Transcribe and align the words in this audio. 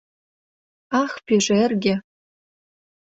Ах, 1.01 1.13
пижерге! 1.25 1.95